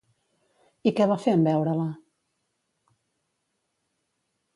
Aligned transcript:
I 0.91 0.93
què 0.99 1.05
va 1.11 1.17
fer 1.25 1.33
en 1.39 1.43
veure-la? 1.47 1.85